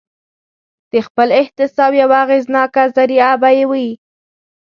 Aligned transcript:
د 0.91 0.93
خپل 1.07 1.27
احتساب 1.41 1.91
یوه 2.03 2.17
اغېزناکه 2.25 2.83
ذریعه 2.97 3.31
به 3.41 3.49
یې 3.57 3.65
وي. 3.69 3.89